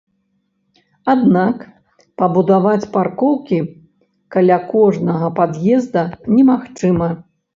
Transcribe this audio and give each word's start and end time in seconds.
Аднак 1.13 1.57
пабудаваць 2.21 2.87
паркоўкі 2.95 3.59
каля 4.35 4.57
кожнага 4.73 5.27
пад'езда 5.39 6.03
немагчыма. 6.33 7.09